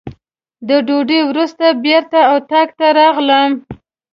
[0.67, 3.51] د ډوډۍ وروسته بېرته اتاق ته راغلم.